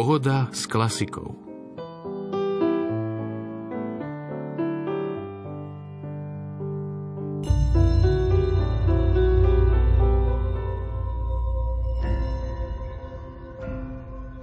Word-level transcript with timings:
Pohoda 0.00 0.48
s 0.48 0.64
klasikou. 0.64 1.36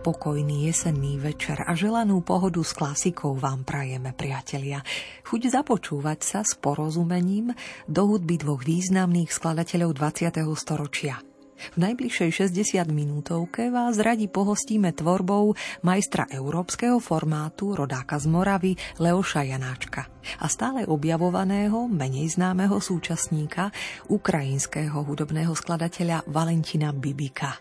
Pokojný 0.06 0.70
jesenný 0.70 1.18
večer 1.18 1.66
a 1.66 1.74
želanú 1.74 2.22
pohodu 2.22 2.62
s 2.62 2.78
klasikou 2.78 3.34
vám 3.34 3.66
prajeme, 3.66 4.14
priatelia. 4.14 4.86
Chuť 5.26 5.58
započúvať 5.58 6.20
sa 6.22 6.46
s 6.46 6.54
porozumením 6.54 7.50
do 7.90 8.06
hudby 8.06 8.38
dvoch 8.38 8.62
významných 8.62 9.34
skladateľov 9.34 9.98
20. 9.98 10.38
storočia– 10.54 11.18
v 11.76 11.78
najbližšej 11.82 12.54
60 12.54 12.88
minútovke 12.94 13.74
vás 13.74 13.98
radi 13.98 14.30
pohostíme 14.30 14.94
tvorbou 14.94 15.58
majstra 15.82 16.30
európskeho 16.30 17.02
formátu, 17.02 17.74
rodáka 17.74 18.22
z 18.22 18.26
Moravy, 18.30 18.74
Leoša 19.02 19.44
Janáčka 19.44 20.08
a 20.40 20.46
stále 20.52 20.86
objavovaného, 20.86 21.88
menej 21.88 22.38
známeho 22.38 22.78
súčasníka, 22.78 23.72
ukrajinského 24.12 25.02
hudobného 25.04 25.54
skladateľa 25.56 26.28
Valentina 26.28 26.92
Bibika. 26.92 27.58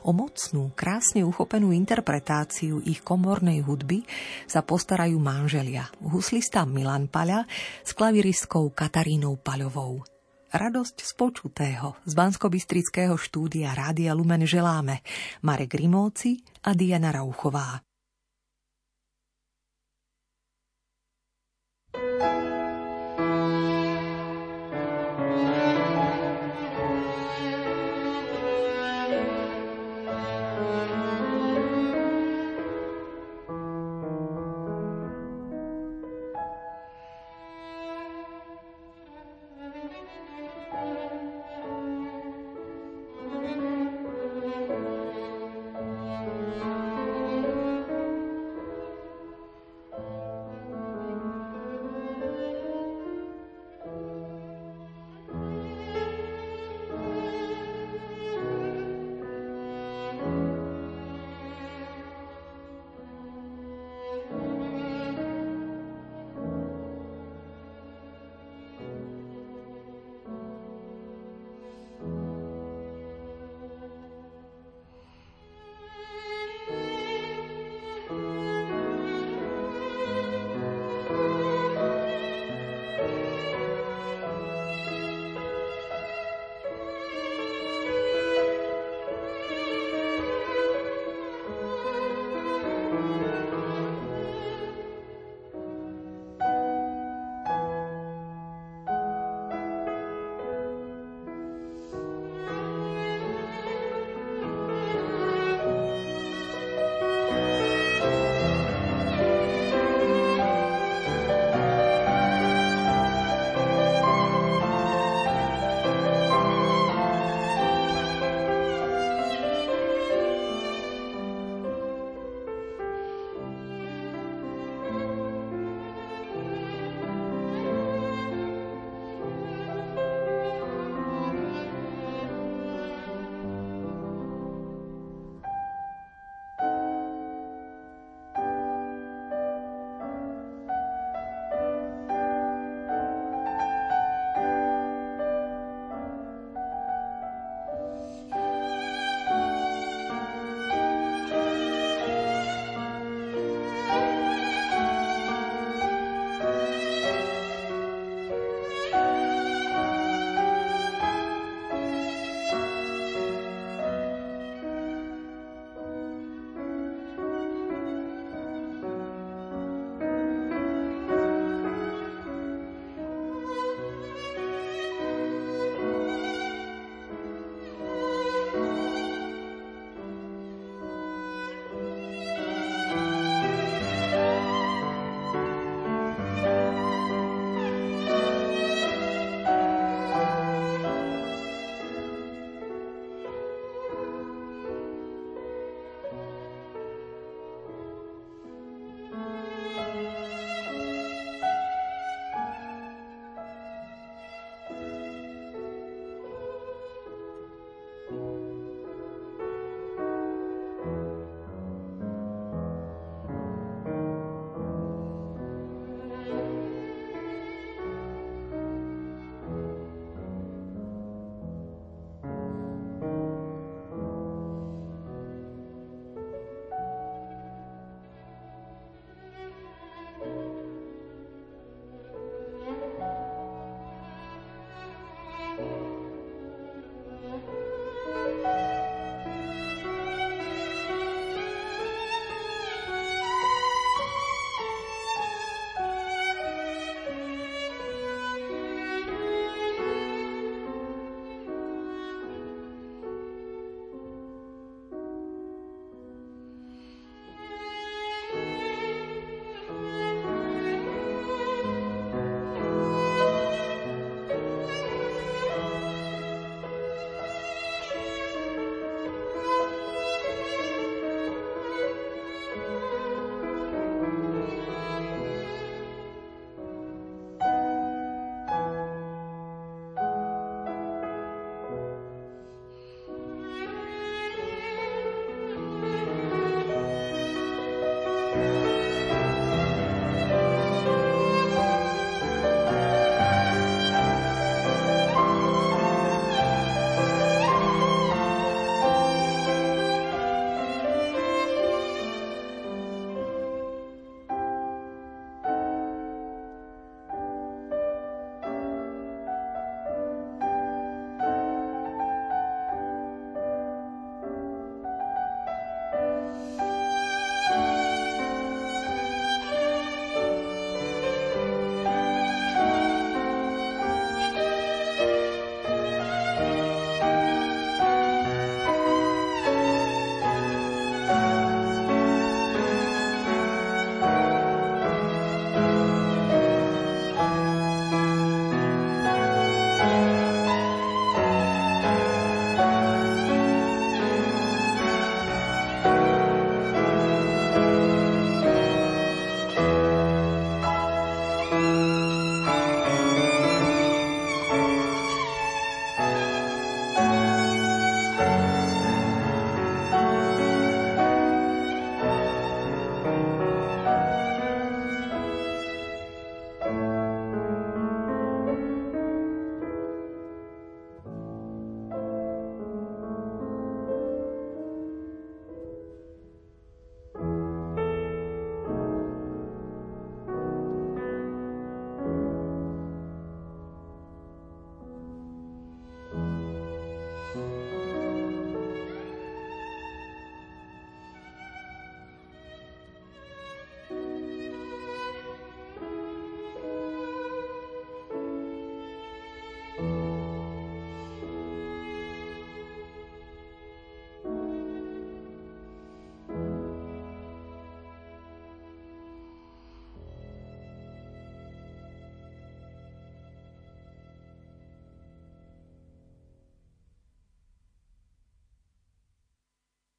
O 0.00 0.16
mocnú, 0.16 0.72
krásne 0.72 1.20
uchopenú 1.28 1.68
interpretáciu 1.76 2.80
ich 2.88 3.04
komornej 3.04 3.60
hudby 3.60 4.00
sa 4.48 4.64
postarajú 4.64 5.20
manželia, 5.20 5.92
huslista 6.00 6.64
Milan 6.64 7.12
Paľa 7.12 7.44
s 7.84 7.92
klaviristkou 7.92 8.72
Katarínou 8.72 9.36
Paľovou. 9.36 10.13
Radosť 10.54 11.02
z 11.02 11.12
počutého 11.18 11.98
z 12.06 12.14
bansko 12.14 12.46
štúdia 13.18 13.74
Rádia 13.74 14.14
Lumen 14.14 14.46
želáme 14.46 15.02
Marek 15.42 15.74
Rimóci 15.74 16.46
a 16.62 16.78
Diana 16.78 17.10
Rauchová. 17.10 17.82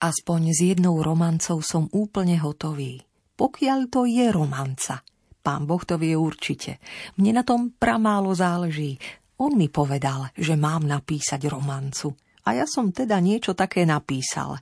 Aspoň 0.05 0.41
s 0.53 0.59
jednou 0.61 1.01
romancou 1.01 1.65
som 1.65 1.89
úplne 1.89 2.37
hotový. 2.37 3.01
Pokiaľ 3.33 3.79
to 3.89 4.05
je 4.05 4.29
romanca. 4.29 5.01
Pán 5.41 5.65
Boh 5.65 5.81
to 5.81 5.97
vie 5.97 6.13
určite. 6.13 6.77
Mne 7.17 7.41
na 7.41 7.43
tom 7.43 7.73
pramálo 7.73 8.29
záleží. 8.37 9.01
On 9.41 9.49
mi 9.57 9.65
povedal, 9.65 10.29
že 10.37 10.53
mám 10.53 10.85
napísať 10.85 11.49
romancu. 11.49 12.13
A 12.45 12.53
ja 12.53 12.69
som 12.69 12.93
teda 12.93 13.17
niečo 13.17 13.57
také 13.57 13.81
napísal, 13.81 14.61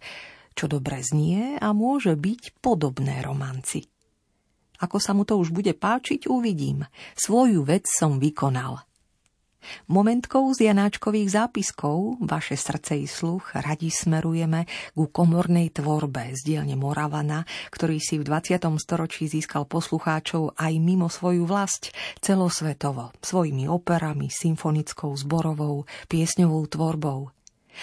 čo 0.56 0.72
dobre 0.72 1.04
znie 1.04 1.60
a 1.60 1.76
môže 1.76 2.16
byť 2.16 2.64
podobné 2.64 3.20
romanci. 3.20 3.84
Ako 4.80 4.96
sa 4.96 5.12
mu 5.12 5.28
to 5.28 5.36
už 5.36 5.52
bude 5.52 5.76
páčiť, 5.76 6.32
uvidím. 6.32 6.88
Svoju 7.20 7.68
vec 7.68 7.84
som 7.92 8.16
vykonal. 8.16 8.80
Momentkou 9.92 10.50
z 10.56 10.72
Janáčkových 10.72 11.30
zápiskov 11.36 12.24
Vaše 12.24 12.56
srdce 12.56 12.98
i 13.00 13.08
sluch 13.10 13.56
radi 13.56 13.92
smerujeme 13.92 14.66
ku 14.96 15.12
komornej 15.12 15.74
tvorbe 15.76 16.32
z 16.34 16.42
dielne 16.44 16.80
Moravana, 16.80 17.44
ktorý 17.70 18.00
si 18.00 18.18
v 18.20 18.28
20. 18.28 18.60
storočí 18.80 19.28
získal 19.28 19.68
poslucháčov 19.68 20.56
aj 20.56 20.74
mimo 20.80 21.12
svoju 21.12 21.44
vlast, 21.44 21.92
celosvetovo, 22.24 23.12
svojimi 23.20 23.68
operami, 23.68 24.32
symfonickou, 24.32 25.12
zborovou, 25.20 25.86
piesňovou 26.08 26.64
tvorbou. 26.72 27.34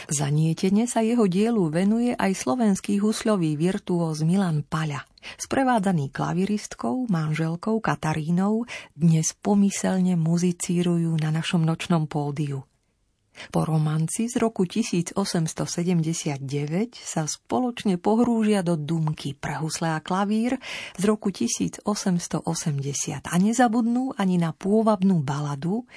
Zanietene 0.08 0.86
sa 0.86 1.02
jeho 1.02 1.26
dielu 1.26 1.70
venuje 1.70 2.14
aj 2.14 2.32
slovenský 2.34 3.02
husľový 3.02 3.58
virtuóz 3.58 4.22
Milan 4.24 4.62
Paľa. 4.66 5.04
Sprevádzaný 5.36 6.08
klaviristkou, 6.14 7.10
manželkou 7.12 7.78
Katarínou, 7.84 8.64
dnes 8.96 9.36
pomyselne 9.36 10.16
muzicírujú 10.16 11.12
na 11.20 11.28
našom 11.28 11.60
nočnom 11.60 12.08
pódiu. 12.08 12.64
Po 13.48 13.64
romanci 13.64 14.28
z 14.28 14.36
roku 14.36 14.68
1879 14.68 15.16
sa 16.92 17.24
spoločne 17.24 17.96
pohrúžia 17.96 18.60
do 18.60 18.76
Dumky 18.76 19.32
pre 19.32 19.56
husle 19.56 19.96
a 19.96 20.04
klavír 20.04 20.60
z 21.00 21.02
roku 21.08 21.32
1880 21.32 21.80
a 23.24 23.34
nezabudnú 23.40 24.12
ani 24.20 24.36
na 24.36 24.52
pôvabnú 24.52 25.24
baladu, 25.24 25.88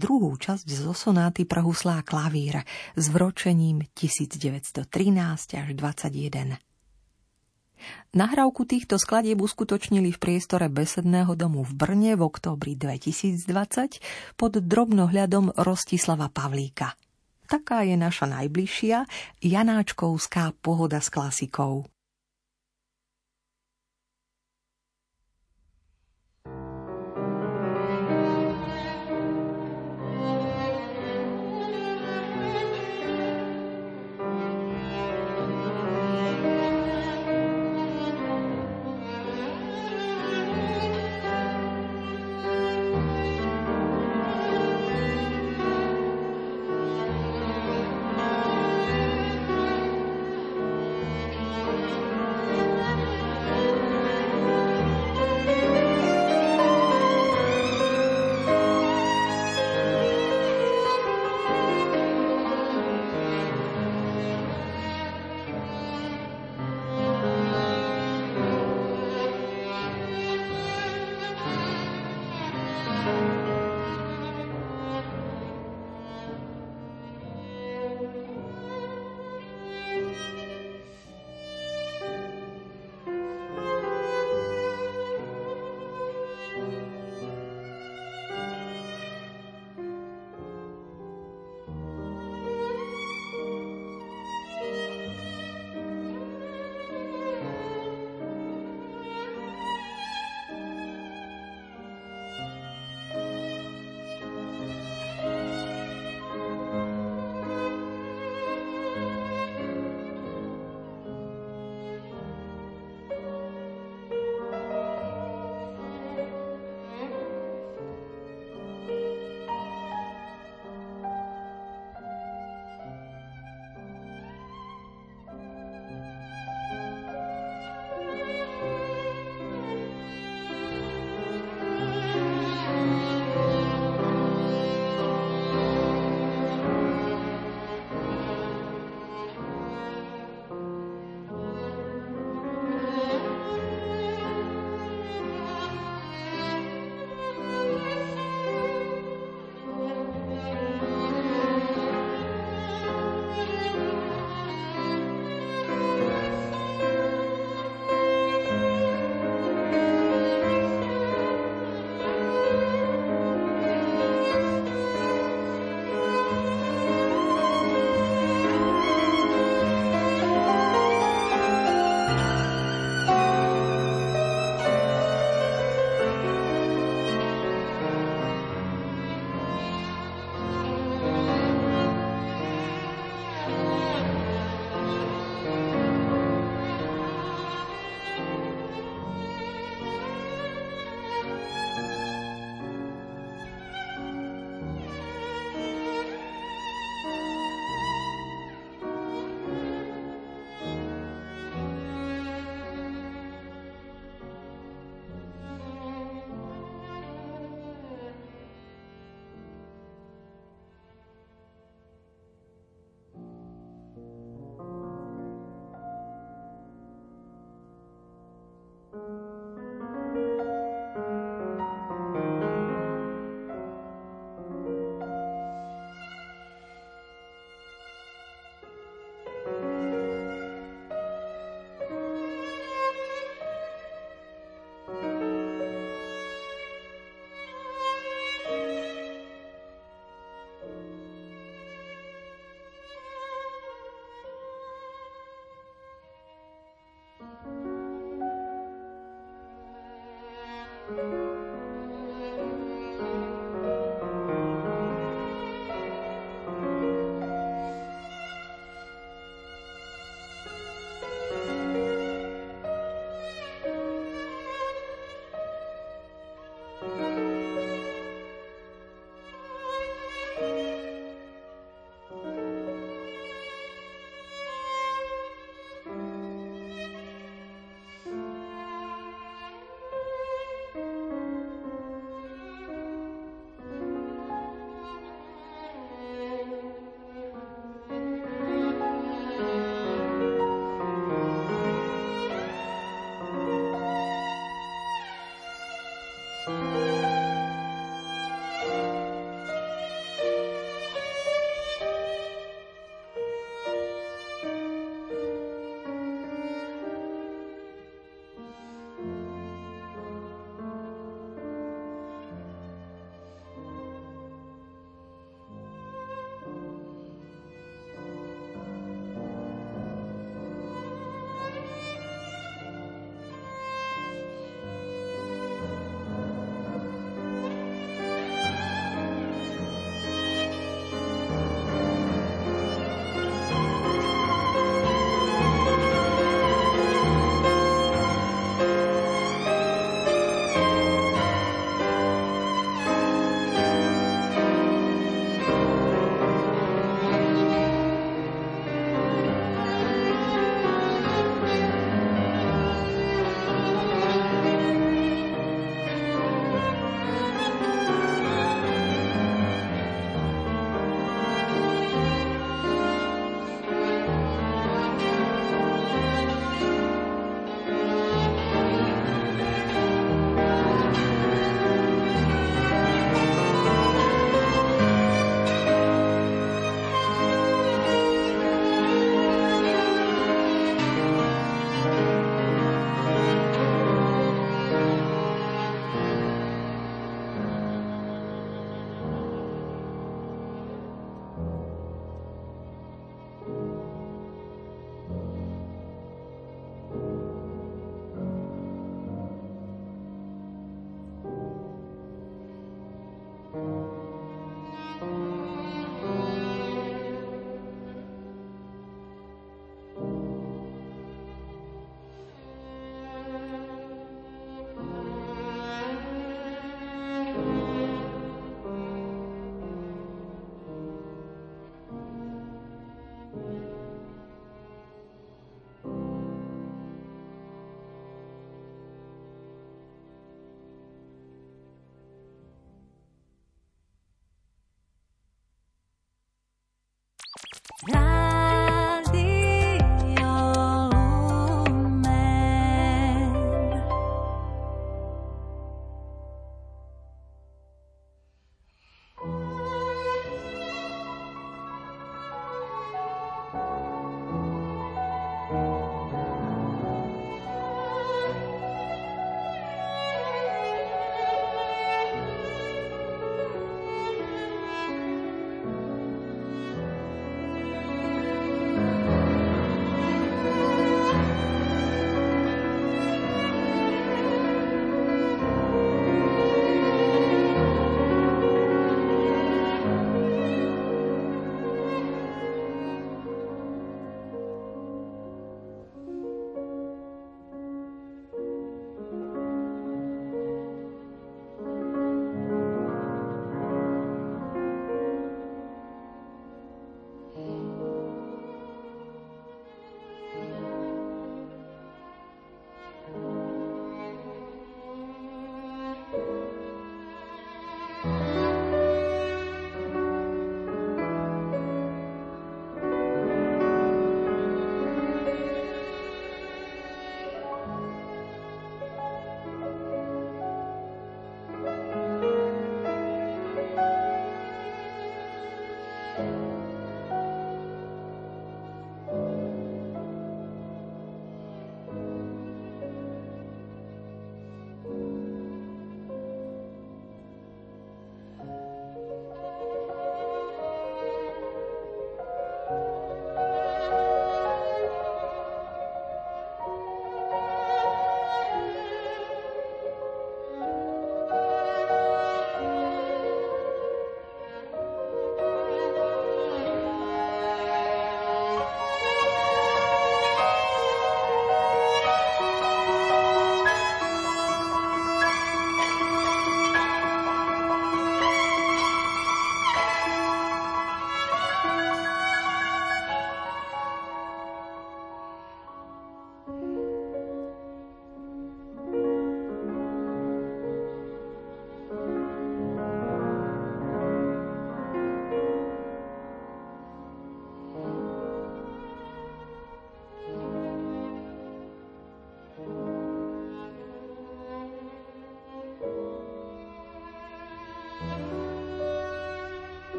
druhú 0.00 0.32
časť 0.40 0.64
zo 0.64 0.96
sonáty 0.96 1.44
pre 1.44 1.60
klavír 2.00 2.64
s 2.96 3.04
vročením 3.12 3.84
1913 3.92 4.88
až 5.60 5.68
21. 5.76 6.56
Nahrávku 8.16 8.64
týchto 8.64 8.96
skladieb 8.96 9.40
uskutočnili 9.40 10.12
v 10.12 10.18
priestore 10.20 10.72
Besedného 10.72 11.36
domu 11.36 11.64
v 11.64 11.72
Brne 11.76 12.12
v 12.16 12.24
októbri 12.24 12.76
2020 12.76 13.44
pod 14.36 14.52
drobnohľadom 14.56 15.52
Rostislava 15.56 16.32
Pavlíka. 16.32 16.96
Taká 17.50 17.82
je 17.82 17.96
naša 17.98 18.30
najbližšia 18.30 19.04
Janáčkovská 19.42 20.54
pohoda 20.62 21.02
s 21.02 21.10
klasikou. 21.10 21.88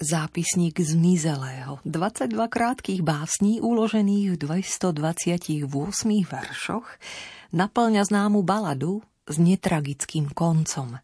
Zápisník 0.00 0.80
zmizelého. 0.80 1.76
22 1.84 2.48
krátkých 2.48 3.04
básní 3.04 3.60
uložených 3.60 4.32
v 4.32 4.36
228 4.36 6.24
veršoch 6.24 6.88
naplňa 7.52 8.08
známu 8.08 8.40
baladu 8.40 9.04
s 9.28 9.36
netragickým 9.36 10.32
koncom. 10.32 10.96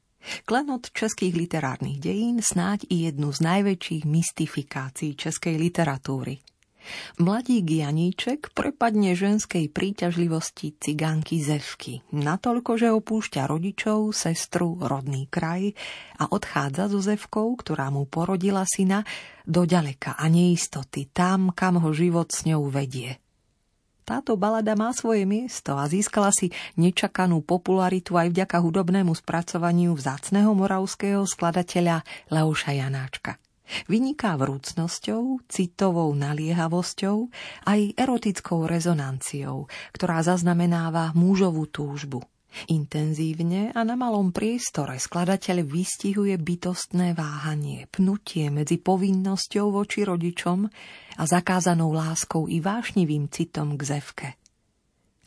Klenot 0.49 0.89
českých 0.97 1.37
literárnych 1.37 2.01
dejín 2.01 2.41
snáď 2.41 2.89
i 2.89 3.05
jednu 3.05 3.37
z 3.37 3.45
najväčších 3.45 4.09
mystifikácií 4.09 5.13
českej 5.13 5.61
literatúry– 5.61 6.41
Mladík 7.21 7.67
Janíček 7.67 8.53
prepadne 8.53 9.13
ženskej 9.17 9.71
príťažlivosti 9.71 10.77
cigánky 10.77 11.41
Zevky, 11.41 12.05
natoľko, 12.15 12.71
že 12.79 12.89
opúšťa 12.95 13.47
rodičov, 13.47 14.11
sestru, 14.11 14.79
rodný 14.81 15.31
kraj 15.31 15.73
a 16.21 16.31
odchádza 16.31 16.91
so 16.91 17.01
Zevkou, 17.03 17.55
ktorá 17.59 17.91
mu 17.91 18.07
porodila 18.07 18.67
syna, 18.67 19.07
do 19.47 19.63
ďaleka 19.63 20.19
a 20.19 20.27
neistoty, 20.27 21.07
tam, 21.15 21.55
kam 21.55 21.79
ho 21.79 21.91
život 21.95 22.35
s 22.35 22.45
ňou 22.51 22.67
vedie. 22.67 23.23
Táto 24.07 24.39
balada 24.39 24.79
má 24.79 24.95
svoje 24.95 25.27
miesto 25.27 25.75
a 25.75 25.91
získala 25.91 26.31
si 26.31 26.55
nečakanú 26.79 27.43
popularitu 27.43 28.15
aj 28.15 28.31
vďaka 28.31 28.63
hudobnému 28.63 29.11
spracovaniu 29.11 29.99
vzácneho 29.99 30.55
moravského 30.55 31.27
skladateľa 31.27 32.07
Leoša 32.31 32.71
Janáčka. 32.79 33.43
Vyniká 33.91 34.39
vrúcnosťou, 34.39 35.47
citovou 35.51 36.11
naliehavosťou 36.15 37.17
aj 37.67 37.81
erotickou 37.99 38.65
rezonanciou, 38.65 39.67
ktorá 39.95 40.23
zaznamenáva 40.23 41.13
mužovú 41.15 41.67
túžbu. 41.71 42.23
Intenzívne 42.73 43.69
a 43.77 43.85
na 43.85 44.01
malom 44.01 44.33
priestore 44.33 44.97
skladateľ 44.97 45.61
vystihuje 45.61 46.41
bytostné 46.41 47.13
váhanie, 47.13 47.85
pnutie 47.93 48.49
medzi 48.49 48.81
povinnosťou 48.81 49.77
voči 49.77 50.09
rodičom 50.09 50.65
a 51.21 51.23
zakázanou 51.29 51.93
láskou 51.93 52.49
i 52.49 52.65
vášnivým 52.65 53.29
citom 53.29 53.77
k 53.77 53.83
zevke– 53.85 54.29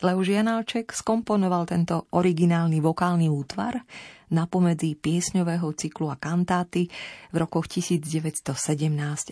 Leuž 0.00 0.32
Janáček 0.32 0.96
skomponoval 0.96 1.68
tento 1.68 2.08
originálny 2.16 2.80
vokálny 2.80 3.28
útvar 3.28 3.84
na 4.30 4.46
pomedzi 4.46 4.94
piesňového 4.94 5.74
cyklu 5.74 6.08
a 6.10 6.16
kantáty 6.16 6.86
v 7.30 7.36
rokoch 7.36 7.66
1917 7.66 8.56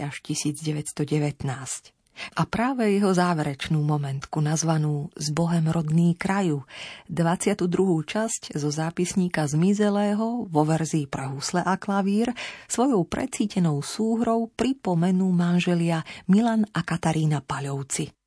až 0.02 0.14
1919. 0.22 1.98
A 2.34 2.42
práve 2.50 2.90
jeho 2.98 3.14
záverečnú 3.14 3.78
momentku 3.78 4.42
nazvanú 4.42 5.06
S 5.14 5.30
Bohem 5.30 5.70
rodný 5.70 6.18
kraju, 6.18 6.66
22. 7.06 7.70
časť 8.02 8.58
zo 8.58 8.68
zápisníka 8.74 9.46
Zmizelého 9.46 10.50
vo 10.50 10.62
verzii 10.66 11.06
pre 11.06 11.30
husle 11.30 11.62
a 11.62 11.78
klavír 11.78 12.34
svojou 12.66 13.06
precítenou 13.06 13.78
súhrou 13.86 14.50
pripomenú 14.50 15.30
manželia 15.30 16.02
Milan 16.26 16.66
a 16.74 16.82
Katarína 16.82 17.38
Paľovci. 17.38 18.17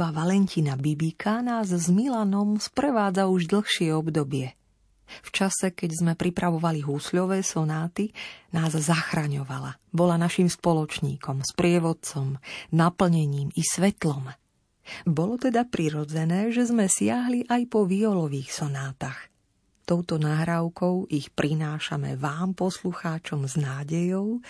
Hudba 0.00 0.24
Valentina 0.24 0.80
Bibika 0.80 1.44
nás 1.44 1.68
s 1.76 1.92
Milanom 1.92 2.56
sprevádza 2.56 3.28
už 3.28 3.52
dlhšie 3.52 3.92
obdobie. 3.92 4.56
V 5.20 5.28
čase, 5.28 5.76
keď 5.76 5.90
sme 5.92 6.12
pripravovali 6.16 6.80
húsľové 6.80 7.44
sonáty, 7.44 8.08
nás 8.48 8.72
zachraňovala. 8.72 9.76
Bola 9.92 10.16
našim 10.16 10.48
spoločníkom, 10.48 11.44
sprievodcom, 11.44 12.40
naplnením 12.72 13.52
i 13.52 13.60
svetlom. 13.60 14.32
Bolo 15.04 15.36
teda 15.36 15.68
prirodzené, 15.68 16.48
že 16.48 16.64
sme 16.64 16.88
siahli 16.88 17.44
aj 17.44 17.68
po 17.68 17.84
violových 17.84 18.56
sonátach. 18.56 19.28
Touto 19.84 20.16
nahrávkou 20.16 21.12
ich 21.12 21.28
prinášame 21.28 22.16
vám, 22.16 22.56
poslucháčom, 22.56 23.44
s 23.44 23.60
nádejou, 23.60 24.40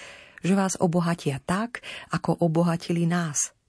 že 0.47 0.55
vás 0.55 0.79
obohatia 0.79 1.43
tak, 1.43 1.83
ako 2.15 2.39
obohatili 2.39 3.03
nás– 3.03 3.51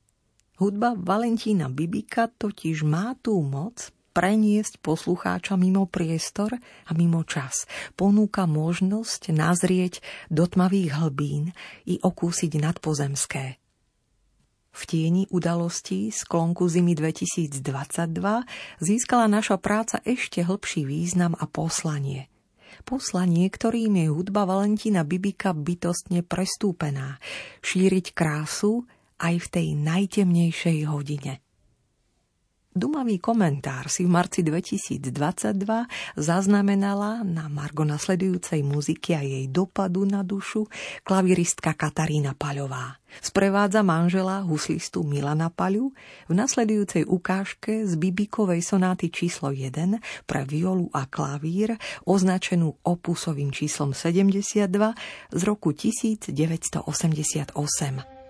Hudba 0.61 0.93
Valentína 0.93 1.73
Bibika 1.73 2.29
totiž 2.29 2.85
má 2.85 3.17
tú 3.17 3.41
moc 3.41 3.89
preniesť 4.13 4.77
poslucháča 4.77 5.57
mimo 5.57 5.89
priestor 5.89 6.53
a 6.61 6.91
mimo 6.93 7.25
čas. 7.25 7.65
Ponúka 7.97 8.45
možnosť 8.45 9.33
nazrieť 9.33 10.05
do 10.29 10.45
tmavých 10.45 11.01
hlbín 11.01 11.57
i 11.89 11.97
okúsiť 11.97 12.61
nadpozemské. 12.61 13.57
V 14.69 14.81
tieni 14.85 15.25
udalostí 15.33 16.13
sklonku 16.13 16.69
zimy 16.69 16.93
2022 16.93 17.57
získala 18.85 19.25
naša 19.25 19.57
práca 19.57 19.97
ešte 20.05 20.45
hlbší 20.45 20.85
význam 20.85 21.33
a 21.41 21.49
poslanie. 21.49 22.29
Poslanie, 22.85 23.49
ktorým 23.49 23.97
je 23.97 24.13
hudba 24.13 24.45
Valentína 24.45 25.09
Bibika 25.09 25.57
bytostne 25.57 26.21
prestúpená. 26.21 27.17
Šíriť 27.65 28.13
krásu, 28.13 28.85
aj 29.21 29.35
v 29.37 29.47
tej 29.47 29.67
najtemnejšej 29.77 30.89
hodine. 30.89 31.37
Dumavý 32.71 33.19
komentár 33.19 33.91
si 33.91 34.07
v 34.07 34.15
marci 34.15 34.47
2022 34.47 35.59
zaznamenala 36.15 37.19
na 37.19 37.51
Margo 37.51 37.83
nasledujúcej 37.83 38.63
muziky 38.63 39.11
a 39.11 39.19
jej 39.19 39.51
dopadu 39.51 40.07
na 40.07 40.23
dušu 40.23 40.71
klaviristka 41.03 41.75
Katarína 41.75 42.31
Paľová. 42.31 42.95
Sprevádza 43.19 43.83
manžela 43.83 44.39
huslistu 44.47 45.03
Milana 45.03 45.51
Paľu 45.51 45.91
v 46.31 46.33
nasledujúcej 46.39 47.03
ukážke 47.11 47.83
z 47.83 47.91
Bibikovej 47.99 48.63
sonáty 48.63 49.11
číslo 49.11 49.51
1 49.51 49.99
pre 50.23 50.47
violu 50.47 50.87
a 50.95 51.11
klavír 51.11 51.75
označenú 52.07 52.79
opusovým 52.87 53.51
číslom 53.51 53.91
72 53.91 54.63
z 55.27 55.41
roku 55.43 55.75
1988. 55.75 58.20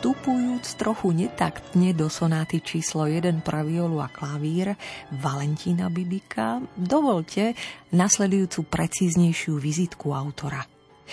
Vstupujúc 0.00 0.64
trochu 0.80 1.12
netaktne 1.12 1.92
do 1.92 2.08
sonáty 2.08 2.64
číslo 2.64 3.04
1 3.04 3.44
pra 3.44 3.60
violu 3.60 4.00
a 4.00 4.08
klavír 4.08 4.72
Valentína 5.12 5.92
Bibika, 5.92 6.56
dovolte 6.72 7.52
nasledujúcu 7.92 8.64
precíznejšiu 8.64 9.60
vizitku 9.60 10.16
autora. 10.16 10.64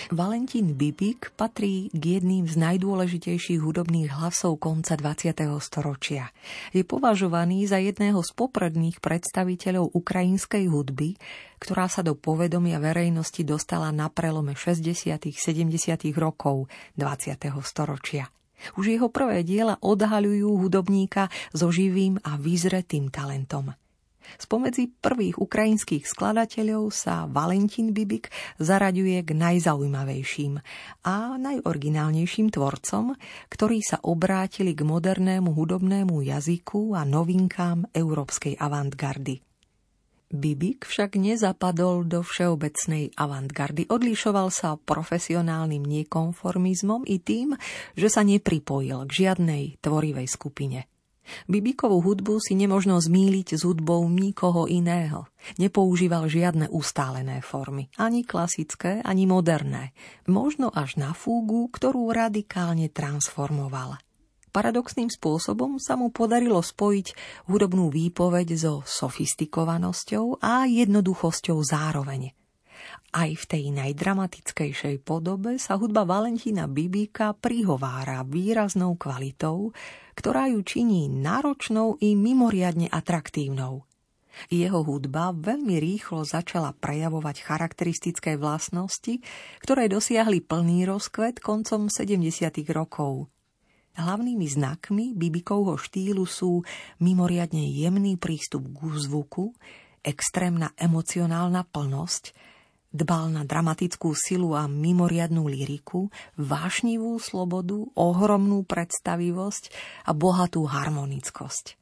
Valentín 0.08 0.72
Bibik 0.72 1.36
patrí 1.36 1.92
k 1.92 2.16
jedným 2.16 2.48
z 2.48 2.56
najdôležitejších 2.56 3.60
hudobných 3.60 4.08
hlasov 4.08 4.56
konca 4.56 4.96
20. 4.96 5.36
storočia. 5.60 6.32
Je 6.72 6.80
považovaný 6.80 7.68
za 7.68 7.76
jedného 7.76 8.24
z 8.24 8.32
popredných 8.32 9.04
predstaviteľov 9.04 9.92
ukrajinskej 9.92 10.64
hudby, 10.64 11.20
ktorá 11.60 11.92
sa 11.92 12.00
do 12.00 12.16
povedomia 12.16 12.80
verejnosti 12.80 13.44
dostala 13.44 13.92
na 13.92 14.08
prelome 14.08 14.56
60. 14.56 15.28
70. 15.28 15.76
rokov 16.16 16.72
20. 16.96 17.36
storočia. 17.60 18.32
Už 18.76 18.94
jeho 18.94 19.08
prvé 19.08 19.46
diela 19.46 19.78
odhaľujú 19.80 20.58
hudobníka 20.66 21.30
so 21.54 21.70
živým 21.70 22.18
a 22.26 22.36
vyzretým 22.36 23.08
talentom. 23.08 23.74
Spomedzi 24.36 24.92
prvých 24.92 25.40
ukrajinských 25.40 26.04
skladateľov 26.04 26.92
sa 26.92 27.24
Valentín 27.24 27.96
Bibik 27.96 28.28
zaraďuje 28.60 29.24
k 29.24 29.30
najzaujímavejším 29.32 30.60
a 31.08 31.40
najoriginálnejším 31.40 32.52
tvorcom, 32.52 33.16
ktorí 33.48 33.80
sa 33.80 33.96
obrátili 34.04 34.76
k 34.76 34.84
modernému 34.84 35.48
hudobnému 35.56 36.20
jazyku 36.20 36.92
a 36.92 37.08
novinkám 37.08 37.88
európskej 37.96 38.60
avantgardy. 38.60 39.47
Bibik 40.28 40.84
však 40.84 41.16
nezapadol 41.16 42.04
do 42.04 42.20
všeobecnej 42.20 43.16
avantgardy. 43.16 43.88
Odlišoval 43.88 44.52
sa 44.52 44.76
profesionálnym 44.76 45.80
nekonformizmom 45.80 47.08
i 47.08 47.16
tým, 47.16 47.56
že 47.96 48.12
sa 48.12 48.20
nepripojil 48.20 49.08
k 49.08 49.10
žiadnej 49.24 49.80
tvorivej 49.80 50.28
skupine. 50.28 50.84
Bibikovú 51.44 52.00
hudbu 52.00 52.40
si 52.40 52.56
nemožno 52.56 52.96
zmýliť 52.96 53.60
s 53.60 53.62
hudbou 53.68 54.00
nikoho 54.08 54.64
iného. 54.64 55.28
Nepoužíval 55.60 56.24
žiadne 56.28 56.72
ustálené 56.72 57.44
formy, 57.44 57.92
ani 58.00 58.24
klasické, 58.24 59.04
ani 59.04 59.28
moderné. 59.28 59.92
Možno 60.24 60.72
až 60.72 60.96
na 60.96 61.12
fúgu, 61.12 61.68
ktorú 61.68 62.08
radikálne 62.12 62.88
transformoval. 62.88 64.00
Paradoxným 64.48 65.12
spôsobom 65.12 65.76
sa 65.76 65.94
mu 65.94 66.08
podarilo 66.08 66.60
spojiť 66.60 67.14
hudobnú 67.48 67.92
výpoveď 67.92 68.48
so 68.56 68.80
sofistikovanosťou 68.84 70.40
a 70.40 70.64
jednoduchosťou 70.66 71.58
zároveň. 71.60 72.32
Aj 73.08 73.30
v 73.32 73.44
tej 73.48 73.72
najdramatickejšej 73.72 75.00
podobe 75.00 75.56
sa 75.56 75.80
hudba 75.80 76.04
Valentína 76.04 76.68
Bibika 76.68 77.32
prihovára 77.32 78.20
výraznou 78.20 79.00
kvalitou, 79.00 79.72
ktorá 80.12 80.52
ju 80.52 80.60
činí 80.60 81.08
náročnou 81.08 81.96
i 82.04 82.12
mimoriadne 82.12 82.92
atraktívnou. 82.92 83.88
Jeho 84.52 84.86
hudba 84.86 85.34
veľmi 85.34 85.82
rýchlo 85.82 86.22
začala 86.22 86.70
prejavovať 86.76 87.42
charakteristické 87.42 88.38
vlastnosti, 88.38 89.18
ktoré 89.64 89.90
dosiahli 89.90 90.44
plný 90.44 90.86
rozkvet 90.86 91.42
koncom 91.42 91.90
70. 91.90 92.28
rokov. 92.70 93.26
Hlavnými 93.98 94.46
znakmi 94.46 95.18
Bibikovho 95.18 95.74
štýlu 95.74 96.22
sú 96.22 96.62
mimoriadne 97.02 97.66
jemný 97.66 98.14
prístup 98.14 98.70
k 98.70 98.94
zvuku, 98.94 99.50
extrémna 100.06 100.70
emocionálna 100.78 101.66
plnosť, 101.66 102.54
Dbal 102.88 103.36
na 103.36 103.44
dramatickú 103.44 104.16
silu 104.16 104.56
a 104.56 104.64
mimoriadnú 104.64 105.44
liriku, 105.44 106.08
vášnivú 106.40 107.20
slobodu, 107.20 107.84
ohromnú 107.92 108.64
predstavivosť 108.64 109.68
a 110.08 110.16
bohatú 110.16 110.64
harmonickosť. 110.64 111.76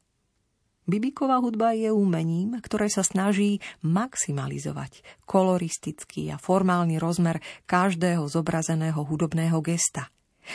Bibiková 0.83 1.39
hudba 1.39 1.71
je 1.71 1.95
umením, 1.95 2.59
ktoré 2.59 2.91
sa 2.91 3.07
snaží 3.07 3.63
maximalizovať 3.87 5.23
koloristický 5.23 6.27
a 6.31 6.35
formálny 6.35 6.99
rozmer 6.99 7.39
každého 7.63 8.27
zobrazeného 8.27 8.99
hudobného 8.99 9.63
gesta. 9.63 10.11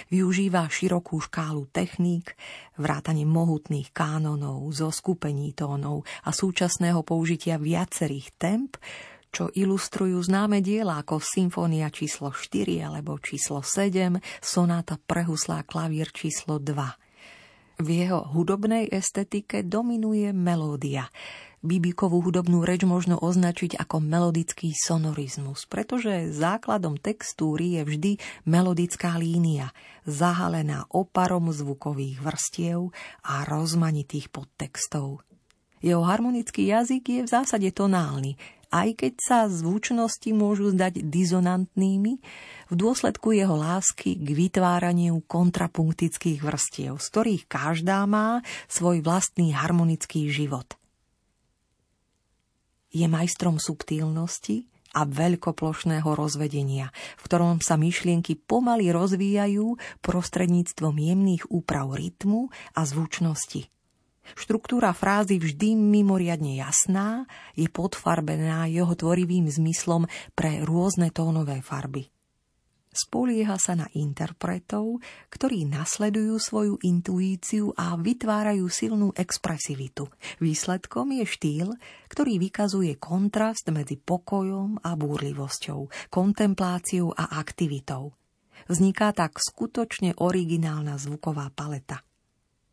Využíva 0.08 0.68
širokú 0.68 1.20
škálu 1.22 1.68
techník, 1.70 2.36
vrátane 2.80 3.24
mohutných 3.28 3.92
kánonov, 3.92 4.68
zo 4.72 4.88
skupení 4.88 5.52
tónov 5.52 6.08
a 6.24 6.30
súčasného 6.30 7.04
použitia 7.04 7.60
viacerých 7.60 8.28
temp, 8.36 8.76
čo 9.32 9.48
ilustrujú 9.48 10.20
známe 10.20 10.60
diela 10.60 11.00
ako 11.00 11.16
Symfónia 11.16 11.88
číslo 11.88 12.28
4 12.28 12.84
alebo 12.84 13.16
číslo 13.16 13.64
7, 13.64 14.20
sonáta 14.44 15.00
pre 15.00 15.24
huslá 15.24 15.64
klavír 15.64 16.12
číslo 16.12 16.60
2. 16.60 17.80
V 17.80 17.88
jeho 17.88 18.28
hudobnej 18.36 18.92
estetike 18.92 19.64
dominuje 19.64 20.30
melódia. 20.36 21.08
Bibikovú 21.62 22.26
hudobnú 22.26 22.66
reč 22.66 22.82
možno 22.82 23.22
označiť 23.22 23.78
ako 23.78 24.02
melodický 24.02 24.74
sonorizmus, 24.74 25.62
pretože 25.70 26.34
základom 26.34 26.98
textúry 26.98 27.78
je 27.78 27.82
vždy 27.86 28.12
melodická 28.50 29.14
línia, 29.14 29.70
zahalená 30.02 30.90
oparom 30.90 31.54
zvukových 31.54 32.18
vrstiev 32.18 32.90
a 33.22 33.46
rozmanitých 33.46 34.34
podtextov. 34.34 35.22
Jeho 35.78 36.02
harmonický 36.02 36.66
jazyk 36.66 37.04
je 37.06 37.20
v 37.22 37.30
zásade 37.30 37.70
tonálny, 37.70 38.34
aj 38.74 38.98
keď 38.98 39.12
sa 39.22 39.38
zvučnosti 39.46 40.34
môžu 40.34 40.74
zdať 40.74 41.06
dizonantnými, 41.06 42.12
v 42.72 42.74
dôsledku 42.74 43.38
jeho 43.38 43.54
lásky 43.54 44.18
k 44.18 44.28
vytváraniu 44.34 45.22
kontrapunktických 45.30 46.42
vrstiev, 46.42 46.98
z 46.98 47.06
ktorých 47.06 47.42
každá 47.46 48.02
má 48.10 48.42
svoj 48.66 48.98
vlastný 49.04 49.54
harmonický 49.54 50.26
život. 50.26 50.74
Je 52.92 53.08
majstrom 53.08 53.56
subtilnosti 53.56 54.68
a 54.92 55.08
veľkoplošného 55.08 56.06
rozvedenia, 56.12 56.92
v 56.92 57.22
ktorom 57.24 57.64
sa 57.64 57.80
myšlienky 57.80 58.36
pomaly 58.36 58.92
rozvíjajú 58.92 59.80
prostredníctvom 60.04 60.94
jemných 61.00 61.48
úprav 61.48 61.96
rytmu 61.96 62.52
a 62.76 62.84
zvučnosti. 62.84 63.72
Štruktúra 64.38 64.94
frázy 64.94 65.42
vždy 65.42 65.74
mimoriadne 65.74 66.54
jasná, 66.54 67.26
je 67.58 67.66
podfarbená 67.66 68.70
jeho 68.70 68.94
tvorivým 68.94 69.50
zmyslom 69.50 70.06
pre 70.38 70.62
rôzne 70.62 71.10
tónové 71.10 71.58
farby. 71.58 72.06
Spolieha 72.92 73.56
sa 73.56 73.72
na 73.72 73.88
interpretov, 73.96 75.00
ktorí 75.32 75.64
nasledujú 75.64 76.36
svoju 76.36 76.74
intuíciu 76.84 77.72
a 77.72 77.96
vytvárajú 77.96 78.68
silnú 78.68 79.16
expresivitu. 79.16 80.12
Výsledkom 80.44 81.16
je 81.16 81.24
štýl, 81.24 81.68
ktorý 82.12 82.36
vykazuje 82.36 83.00
kontrast 83.00 83.64
medzi 83.72 83.96
pokojom 83.96 84.84
a 84.84 84.92
búrlivosťou, 84.92 86.12
kontempláciou 86.12 87.16
a 87.16 87.40
aktivitou. 87.40 88.12
Vzniká 88.68 89.16
tak 89.16 89.40
skutočne 89.40 90.12
originálna 90.20 91.00
zvuková 91.00 91.48
paleta– 91.48 92.04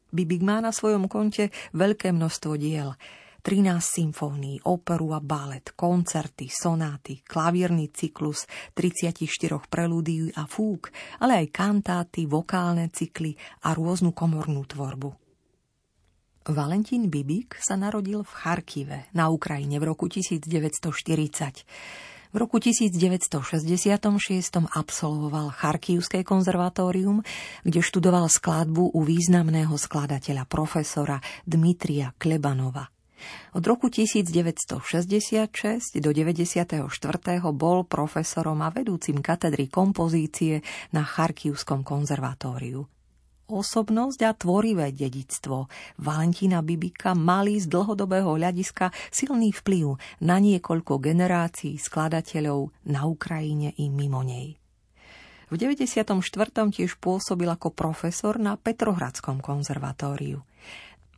Bibik 0.09 0.41
má 0.41 0.57
na 0.57 0.73
svojom 0.73 1.05
konte 1.05 1.53
veľké 1.77 2.09
množstvo 2.09 2.57
diel. 2.57 2.97
13 3.39 3.79
symfónií, 3.79 4.59
operu 4.67 5.15
a 5.15 5.23
balet, 5.23 5.71
koncerty, 5.73 6.51
sonáty, 6.51 7.23
klavírny 7.23 7.87
cyklus, 7.89 8.43
34 8.75 9.71
prelúdií 9.71 10.27
a 10.35 10.43
fúk, 10.43 10.91
ale 11.23 11.45
aj 11.45 11.47
kantáty, 11.55 12.27
vokálne 12.27 12.91
cykly 12.91 13.39
a 13.63 13.71
rôznu 13.71 14.11
komornú 14.11 14.67
tvorbu. 14.67 15.15
Valentín 16.49 17.13
Bibik 17.13 17.61
sa 17.61 17.77
narodil 17.77 18.25
v 18.25 18.31
Charkive 18.33 19.05
na 19.13 19.29
Ukrajine 19.29 19.77
v 19.77 19.93
roku 19.93 20.09
1940. 20.09 20.89
V 22.29 22.37
roku 22.37 22.61
1966 22.61 23.41
absolvoval 24.69 25.49
Charkivské 25.49 26.21
konzervatórium, 26.21 27.25
kde 27.65 27.81
študoval 27.81 28.29
skladbu 28.29 28.93
u 28.93 29.01
významného 29.01 29.73
skladateľa 29.73 30.45
profesora 30.45 31.17
Dmitria 31.45 32.13
Klebanova. 32.21 32.98
Od 33.55 33.63
roku 33.65 33.89
1966 33.89 35.99
do 35.99 36.11
94. 36.13 36.85
bol 37.53 37.83
profesorom 37.85 38.61
a 38.65 38.69
vedúcim 38.69 39.21
katedry 39.23 39.67
kompozície 39.67 40.61
na 40.93 41.03
Charkivskom 41.05 41.81
konzervatóriu 41.81 42.85
osobnosť 43.49 44.19
a 44.29 44.31
tvorivé 44.37 44.93
dedictvo. 44.93 45.65
Valentína 45.97 46.61
Bibika 46.61 47.17
mali 47.17 47.57
z 47.57 47.65
dlhodobého 47.65 48.37
hľadiska 48.37 48.93
silný 49.09 49.49
vplyv 49.51 49.97
na 50.21 50.37
niekoľko 50.37 51.01
generácií 51.01 51.81
skladateľov 51.81 52.69
na 52.85 53.09
Ukrajine 53.09 53.73
i 53.81 53.89
mimo 53.89 54.21
nej. 54.21 54.53
V 55.49 55.57
94. 55.57 56.13
tiež 56.69 57.01
pôsobil 57.01 57.49
ako 57.49 57.73
profesor 57.73 58.37
na 58.37 58.53
Petrohradskom 58.53 59.41
konzervatóriu. 59.41 60.45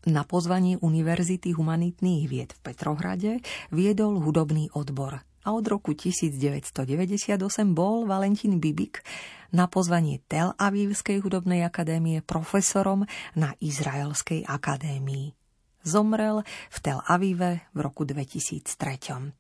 Na 0.02 0.26
pozvanie 0.26 0.82
Univerzity 0.82 1.54
humanitných 1.54 2.26
vied 2.26 2.58
v 2.58 2.60
Petrohrade 2.66 3.46
viedol 3.70 4.18
hudobný 4.18 4.74
odbor 4.74 5.22
a 5.46 5.48
od 5.54 5.66
roku 5.66 5.94
1998 5.94 7.38
bol 7.74 8.10
Valentín 8.10 8.58
Bibik 8.58 9.06
na 9.54 9.70
pozvanie 9.70 10.22
Tel 10.26 10.54
Avivskej 10.58 11.22
hudobnej 11.22 11.66
akadémie 11.66 12.22
profesorom 12.26 13.06
na 13.38 13.54
Izraelskej 13.62 14.46
akadémii. 14.46 15.38
Zomrel 15.82 16.46
v 16.46 16.78
Tel 16.82 17.02
Avive 17.06 17.66
v 17.74 17.80
roku 17.82 18.06
2003. 18.06 19.34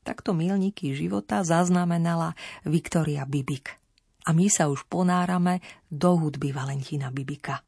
Takto 0.00 0.32
milníky 0.32 0.96
života 0.96 1.44
zaznamenala 1.44 2.36
Viktoria 2.64 3.28
Bibik. 3.28 3.76
A 4.28 4.36
my 4.36 4.48
sa 4.52 4.68
už 4.68 4.84
ponárame 4.88 5.64
do 5.88 6.16
hudby 6.20 6.52
Valentína 6.52 7.08
Bibika. 7.08 7.64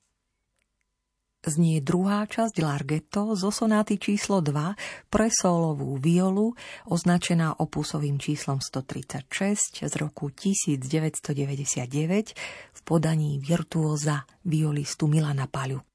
Znie 1.42 1.82
druhá 1.82 2.22
časť 2.22 2.62
Larghetto 2.62 3.34
zo 3.34 3.50
sonáty 3.50 3.98
číslo 3.98 4.38
2 4.38 5.10
pre 5.10 5.26
solovú 5.26 5.98
violu, 5.98 6.54
označená 6.86 7.58
opusovým 7.58 8.22
číslom 8.22 8.62
136 8.62 9.82
z 9.82 9.94
roku 9.98 10.30
1999 10.30 12.38
v 12.72 12.80
podaní 12.86 13.42
virtuóza 13.42 14.22
violistu 14.46 15.10
Milana 15.10 15.50
Paľu. 15.50 15.91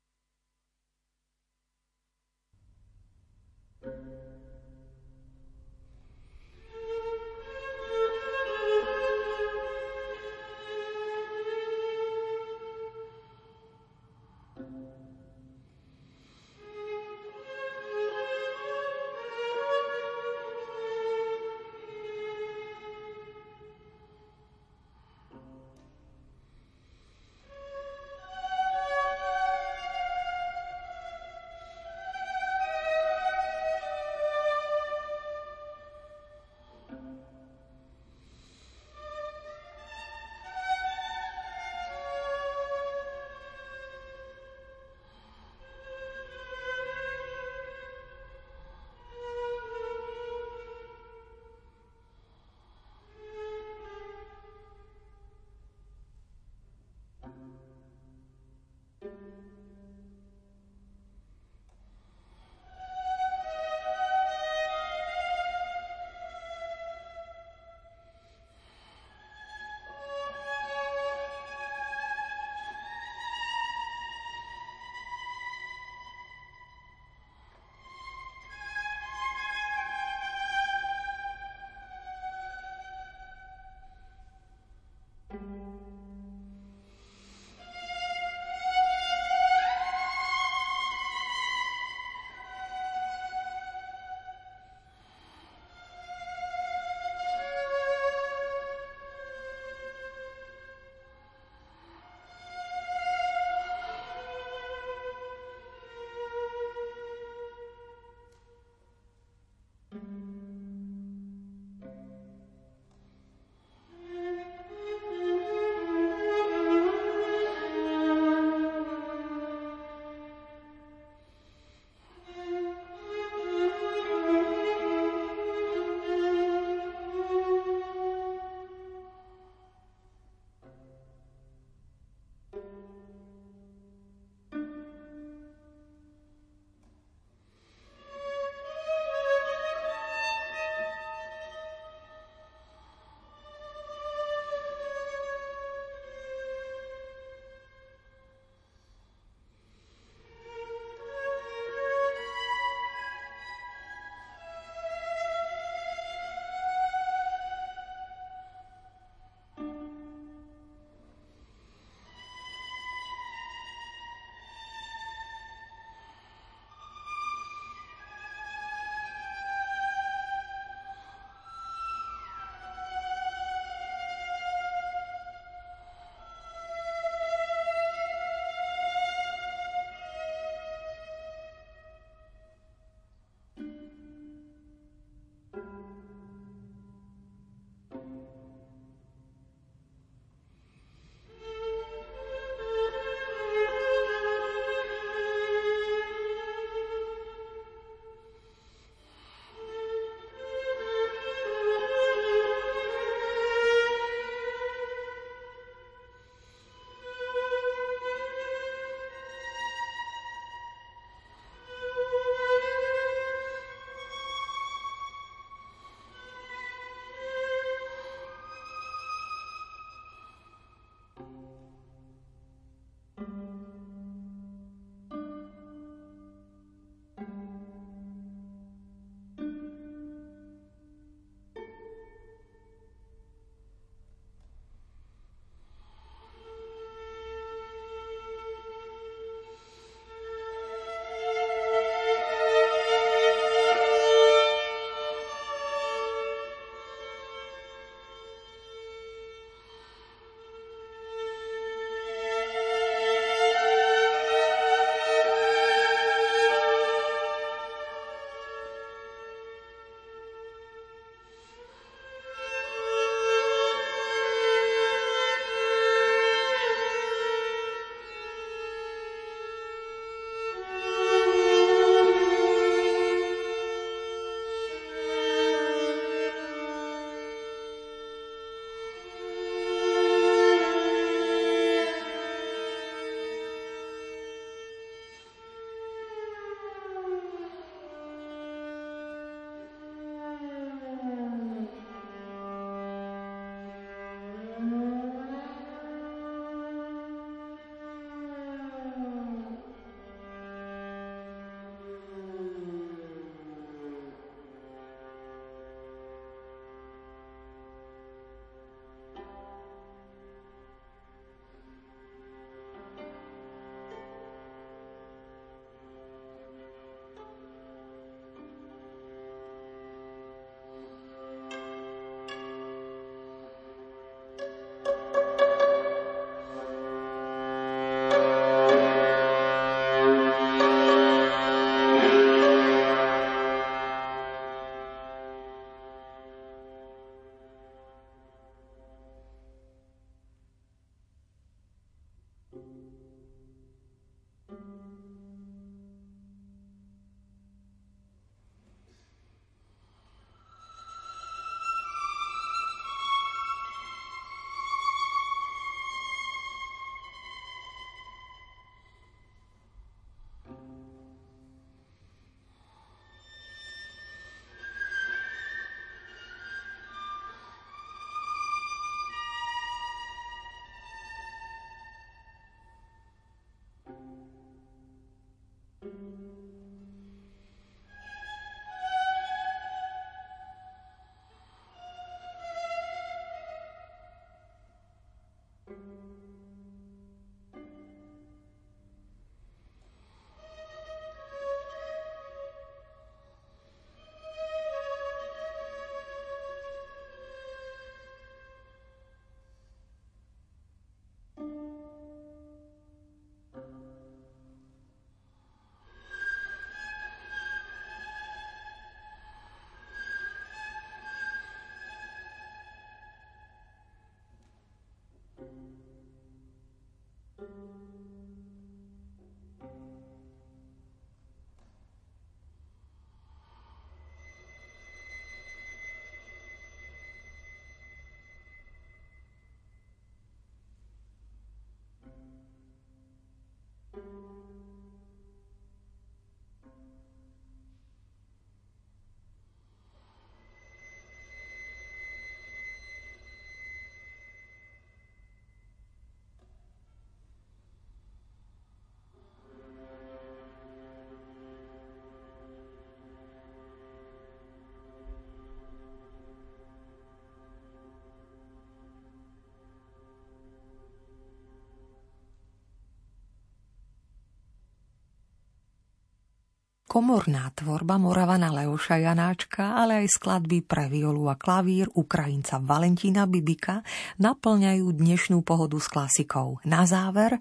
Komorná 466.97 467.53
tvorba 467.53 468.01
Moravana 468.01 468.49
Leoša 468.49 468.97
Janáčka, 468.97 469.77
ale 469.77 470.01
aj 470.01 470.17
skladby 470.17 470.65
pre 470.65 470.89
violu 470.89 471.29
a 471.29 471.37
klavír 471.37 471.85
Ukrajinca 471.93 472.57
Valentína 472.57 473.29
Bibika 473.29 473.85
naplňajú 474.17 474.97
dnešnú 474.97 475.45
pohodu 475.45 475.77
s 475.77 475.93
klasikou. 475.93 476.57
Na 476.65 476.89
záver 476.89 477.37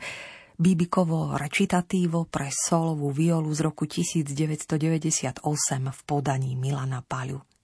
Bibikovo 0.61 1.40
recitatívo 1.40 2.28
pre 2.28 2.52
solovú 2.52 3.09
violu 3.09 3.48
z 3.57 3.64
roku 3.64 3.88
1998 3.88 5.40
v 5.88 6.00
podaní 6.04 6.52
Milana 6.52 7.00
Paľu. 7.00 7.55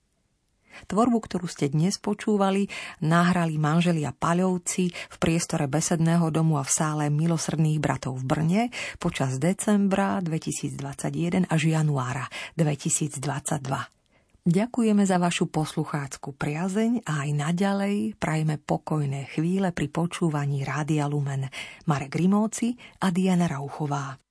Tvorbu, 0.87 1.17
ktorú 1.23 1.45
ste 1.49 1.69
dnes 1.69 2.01
počúvali, 2.01 2.67
nahrali 3.03 3.55
manželia 3.61 4.15
Paľovci 4.15 4.89
v 4.89 5.17
priestore 5.21 5.69
Besedného 5.69 6.29
domu 6.33 6.57
a 6.57 6.63
v 6.65 6.71
sále 6.71 7.03
Milosrdných 7.13 7.79
bratov 7.79 8.21
v 8.21 8.25
Brne 8.25 8.61
počas 8.97 9.37
decembra 9.37 10.19
2021 10.23 11.47
až 11.47 11.61
januára 11.67 12.25
2022. 12.57 14.03
Ďakujeme 14.43 15.07
za 15.07 15.23
vašu 15.23 15.47
poslucháckú 15.47 16.35
priazeň 16.35 17.07
a 17.07 17.23
aj 17.23 17.29
naďalej 17.31 17.95
prajeme 18.19 18.59
pokojné 18.59 19.31
chvíle 19.31 19.71
pri 19.71 19.87
počúvaní 19.87 20.67
Rádia 20.67 21.07
Lumen. 21.07 21.47
Marek 21.87 22.19
Rimóci 22.19 22.75
a 22.99 23.07
Diana 23.07 23.47
Rauchová. 23.47 24.22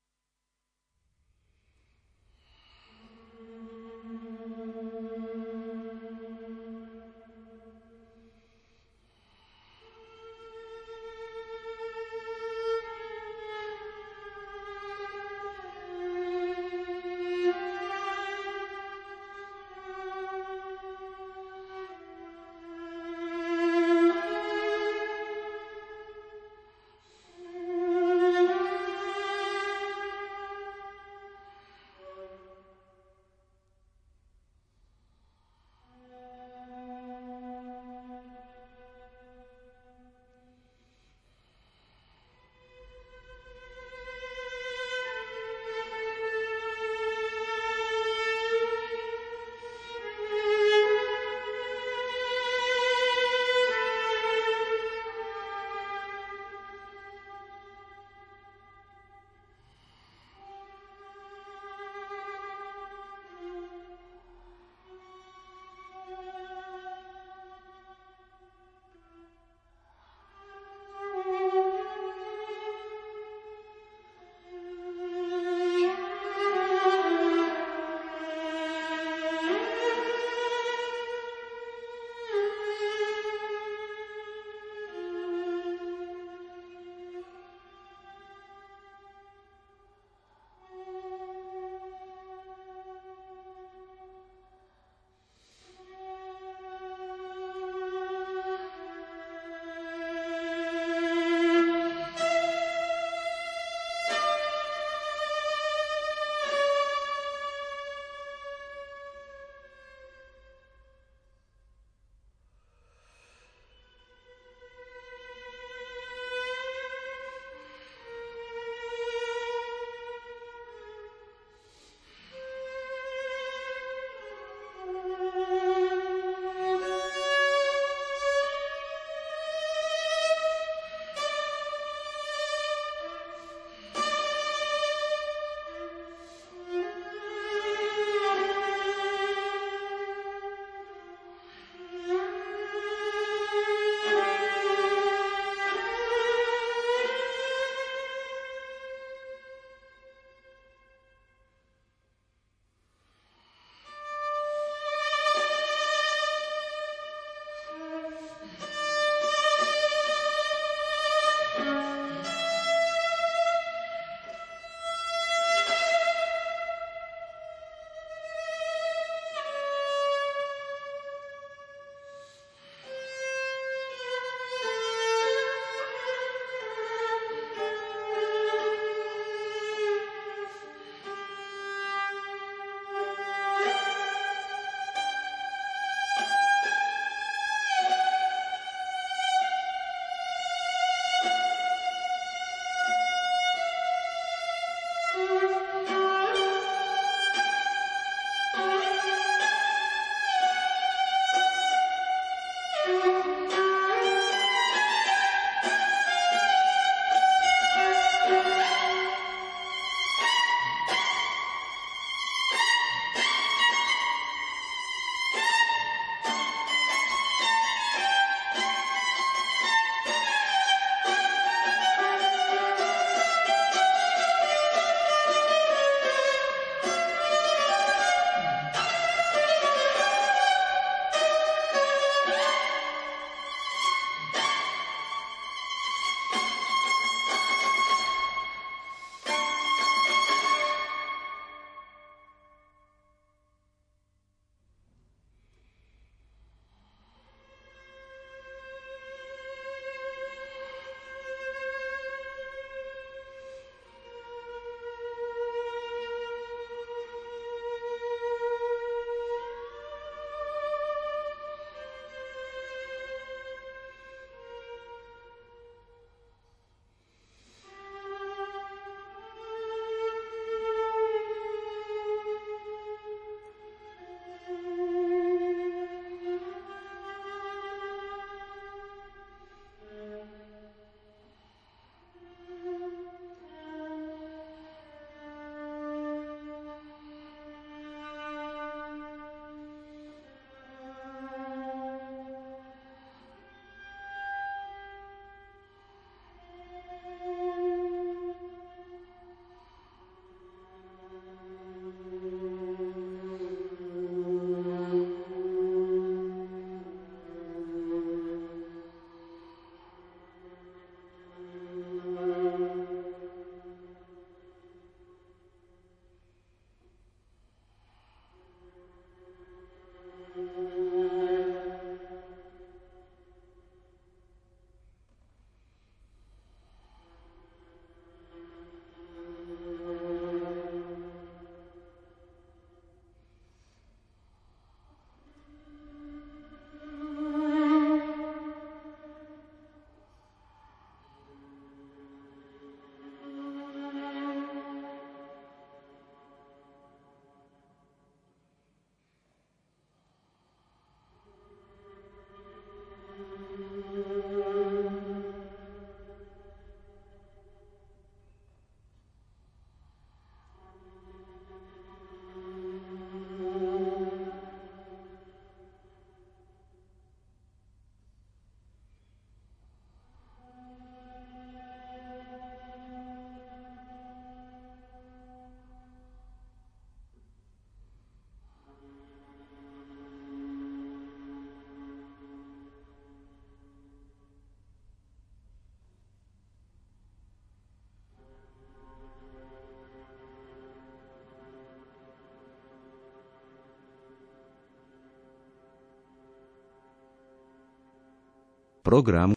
программ 398.92 399.30